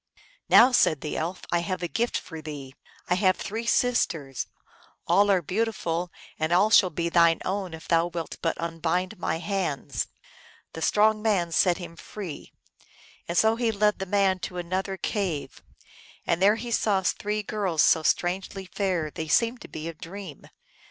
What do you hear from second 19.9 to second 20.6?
dream.